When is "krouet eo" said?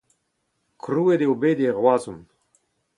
0.81-1.33